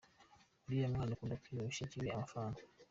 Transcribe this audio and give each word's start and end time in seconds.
Uriya 0.65 0.87
mwana 0.93 1.11
akunda 1.15 1.41
kwiba 1.41 1.67
bashiki 1.67 1.97
be 2.01 2.09
amafaranga. 2.11 2.59